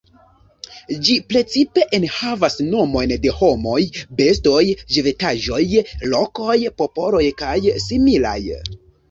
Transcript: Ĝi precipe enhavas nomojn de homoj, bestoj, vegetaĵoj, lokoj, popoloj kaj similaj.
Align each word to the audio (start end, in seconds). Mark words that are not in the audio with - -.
Ĝi 1.07 1.17
precipe 1.33 1.83
enhavas 1.97 2.55
nomojn 2.69 3.13
de 3.25 3.33
homoj, 3.41 3.77
bestoj, 4.23 4.65
vegetaĵoj, 4.97 5.61
lokoj, 6.15 6.57
popoloj 6.81 7.23
kaj 7.45 7.55
similaj. 7.87 8.37